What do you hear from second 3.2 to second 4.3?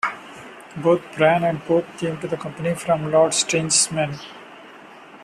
Strange's Men.